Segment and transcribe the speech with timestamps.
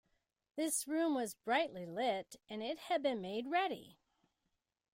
[0.55, 3.99] This room was brightly lit; and it had been made ready.